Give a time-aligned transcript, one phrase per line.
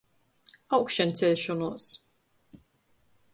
[0.77, 1.85] Augšanceļšonuos.